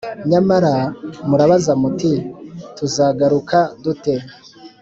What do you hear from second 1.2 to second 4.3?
murabaza muti ‘Tuzagaruka dute?’